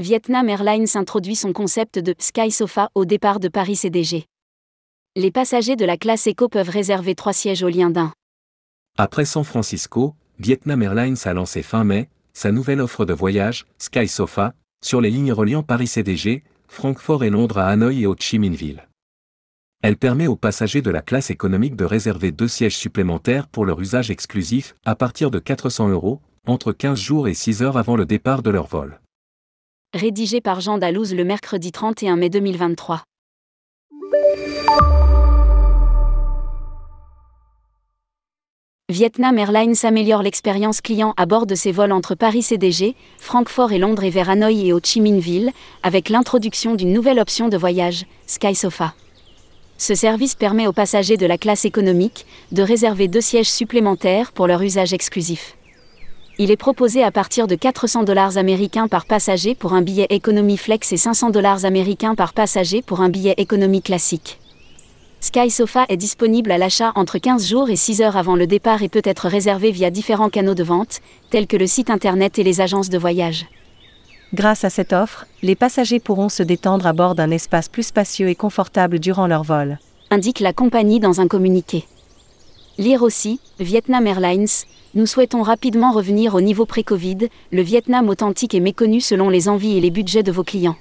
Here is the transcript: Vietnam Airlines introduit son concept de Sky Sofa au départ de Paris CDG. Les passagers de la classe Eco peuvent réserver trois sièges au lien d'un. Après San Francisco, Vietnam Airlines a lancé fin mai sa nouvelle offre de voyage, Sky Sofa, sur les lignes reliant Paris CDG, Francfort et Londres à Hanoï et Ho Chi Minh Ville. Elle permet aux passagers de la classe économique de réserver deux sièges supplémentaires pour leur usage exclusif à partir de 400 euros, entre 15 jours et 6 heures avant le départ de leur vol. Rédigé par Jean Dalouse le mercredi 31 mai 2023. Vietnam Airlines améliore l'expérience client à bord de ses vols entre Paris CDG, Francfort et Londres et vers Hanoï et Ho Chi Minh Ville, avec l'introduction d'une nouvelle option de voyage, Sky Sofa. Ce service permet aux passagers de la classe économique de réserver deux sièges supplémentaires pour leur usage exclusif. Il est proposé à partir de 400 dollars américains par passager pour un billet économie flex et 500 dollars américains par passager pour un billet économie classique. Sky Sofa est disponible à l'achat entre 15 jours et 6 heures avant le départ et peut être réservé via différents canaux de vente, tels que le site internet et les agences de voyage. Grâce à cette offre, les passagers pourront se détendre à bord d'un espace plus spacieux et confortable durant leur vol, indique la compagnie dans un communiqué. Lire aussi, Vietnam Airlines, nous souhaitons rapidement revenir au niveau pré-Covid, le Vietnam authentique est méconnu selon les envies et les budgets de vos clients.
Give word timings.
Vietnam 0.00 0.48
Airlines 0.48 0.86
introduit 0.94 1.36
son 1.36 1.52
concept 1.52 1.98
de 1.98 2.14
Sky 2.18 2.50
Sofa 2.50 2.88
au 2.94 3.04
départ 3.04 3.38
de 3.38 3.48
Paris 3.48 3.76
CDG. 3.76 4.24
Les 5.14 5.30
passagers 5.30 5.76
de 5.76 5.84
la 5.84 5.98
classe 5.98 6.26
Eco 6.26 6.48
peuvent 6.48 6.70
réserver 6.70 7.14
trois 7.14 7.34
sièges 7.34 7.62
au 7.62 7.68
lien 7.68 7.90
d'un. 7.90 8.10
Après 8.96 9.26
San 9.26 9.44
Francisco, 9.44 10.14
Vietnam 10.38 10.80
Airlines 10.80 11.18
a 11.24 11.34
lancé 11.34 11.62
fin 11.62 11.84
mai 11.84 12.08
sa 12.32 12.50
nouvelle 12.50 12.80
offre 12.80 13.04
de 13.04 13.12
voyage, 13.12 13.66
Sky 13.76 14.08
Sofa, 14.08 14.54
sur 14.82 15.02
les 15.02 15.10
lignes 15.10 15.34
reliant 15.34 15.62
Paris 15.62 15.88
CDG, 15.88 16.44
Francfort 16.66 17.22
et 17.22 17.28
Londres 17.28 17.58
à 17.58 17.66
Hanoï 17.66 18.04
et 18.04 18.06
Ho 18.06 18.16
Chi 18.18 18.38
Minh 18.38 18.54
Ville. 18.54 18.88
Elle 19.82 19.98
permet 19.98 20.28
aux 20.28 20.36
passagers 20.36 20.80
de 20.80 20.90
la 20.90 21.02
classe 21.02 21.28
économique 21.28 21.76
de 21.76 21.84
réserver 21.84 22.32
deux 22.32 22.48
sièges 22.48 22.78
supplémentaires 22.78 23.48
pour 23.48 23.66
leur 23.66 23.78
usage 23.78 24.10
exclusif 24.10 24.74
à 24.86 24.94
partir 24.94 25.30
de 25.30 25.38
400 25.38 25.90
euros, 25.90 26.22
entre 26.46 26.72
15 26.72 26.98
jours 26.98 27.28
et 27.28 27.34
6 27.34 27.62
heures 27.62 27.76
avant 27.76 27.96
le 27.96 28.06
départ 28.06 28.42
de 28.42 28.48
leur 28.48 28.66
vol. 28.66 28.98
Rédigé 29.92 30.40
par 30.40 30.60
Jean 30.60 30.78
Dalouse 30.78 31.12
le 31.12 31.24
mercredi 31.24 31.72
31 31.72 32.14
mai 32.14 32.30
2023. 32.30 33.02
Vietnam 38.88 39.36
Airlines 39.36 39.74
améliore 39.82 40.22
l'expérience 40.22 40.80
client 40.80 41.12
à 41.16 41.26
bord 41.26 41.44
de 41.44 41.56
ses 41.56 41.72
vols 41.72 41.90
entre 41.90 42.14
Paris 42.14 42.42
CDG, 42.42 42.94
Francfort 43.18 43.72
et 43.72 43.78
Londres 43.78 44.04
et 44.04 44.10
vers 44.10 44.30
Hanoï 44.30 44.68
et 44.68 44.72
Ho 44.72 44.78
Chi 44.80 45.00
Minh 45.00 45.18
Ville, 45.18 45.50
avec 45.82 46.08
l'introduction 46.08 46.76
d'une 46.76 46.92
nouvelle 46.92 47.18
option 47.18 47.48
de 47.48 47.56
voyage, 47.56 48.06
Sky 48.28 48.54
Sofa. 48.54 48.94
Ce 49.76 49.96
service 49.96 50.36
permet 50.36 50.68
aux 50.68 50.72
passagers 50.72 51.16
de 51.16 51.26
la 51.26 51.36
classe 51.36 51.64
économique 51.64 52.26
de 52.52 52.62
réserver 52.62 53.08
deux 53.08 53.20
sièges 53.20 53.50
supplémentaires 53.50 54.30
pour 54.30 54.46
leur 54.46 54.62
usage 54.62 54.92
exclusif. 54.92 55.56
Il 56.42 56.50
est 56.50 56.56
proposé 56.56 57.04
à 57.04 57.10
partir 57.10 57.46
de 57.46 57.54
400 57.54 58.04
dollars 58.04 58.38
américains 58.38 58.88
par 58.88 59.04
passager 59.04 59.54
pour 59.54 59.74
un 59.74 59.82
billet 59.82 60.06
économie 60.08 60.56
flex 60.56 60.90
et 60.90 60.96
500 60.96 61.28
dollars 61.28 61.66
américains 61.66 62.14
par 62.14 62.32
passager 62.32 62.80
pour 62.80 63.02
un 63.02 63.10
billet 63.10 63.34
économie 63.36 63.82
classique. 63.82 64.40
Sky 65.20 65.50
Sofa 65.50 65.84
est 65.90 65.98
disponible 65.98 66.50
à 66.50 66.56
l'achat 66.56 66.92
entre 66.94 67.18
15 67.18 67.46
jours 67.46 67.68
et 67.68 67.76
6 67.76 68.00
heures 68.00 68.16
avant 68.16 68.36
le 68.36 68.46
départ 68.46 68.82
et 68.82 68.88
peut 68.88 69.02
être 69.04 69.28
réservé 69.28 69.70
via 69.70 69.90
différents 69.90 70.30
canaux 70.30 70.54
de 70.54 70.62
vente, 70.62 71.00
tels 71.28 71.46
que 71.46 71.58
le 71.58 71.66
site 71.66 71.90
internet 71.90 72.38
et 72.38 72.42
les 72.42 72.62
agences 72.62 72.88
de 72.88 72.96
voyage. 72.96 73.44
Grâce 74.32 74.64
à 74.64 74.70
cette 74.70 74.94
offre, 74.94 75.26
les 75.42 75.56
passagers 75.56 76.00
pourront 76.00 76.30
se 76.30 76.42
détendre 76.42 76.86
à 76.86 76.94
bord 76.94 77.14
d'un 77.14 77.32
espace 77.32 77.68
plus 77.68 77.82
spacieux 77.82 78.30
et 78.30 78.34
confortable 78.34 78.98
durant 78.98 79.26
leur 79.26 79.42
vol, 79.42 79.78
indique 80.10 80.40
la 80.40 80.54
compagnie 80.54 81.00
dans 81.00 81.20
un 81.20 81.28
communiqué. 81.28 81.84
Lire 82.80 83.02
aussi, 83.02 83.40
Vietnam 83.58 84.06
Airlines, 84.06 84.46
nous 84.94 85.04
souhaitons 85.04 85.42
rapidement 85.42 85.92
revenir 85.92 86.34
au 86.34 86.40
niveau 86.40 86.64
pré-Covid, 86.64 87.28
le 87.52 87.60
Vietnam 87.60 88.08
authentique 88.08 88.54
est 88.54 88.60
méconnu 88.60 89.02
selon 89.02 89.28
les 89.28 89.50
envies 89.50 89.76
et 89.76 89.82
les 89.82 89.90
budgets 89.90 90.22
de 90.22 90.32
vos 90.32 90.44
clients. 90.44 90.76